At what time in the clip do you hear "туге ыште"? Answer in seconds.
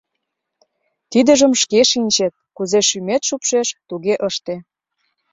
3.89-4.55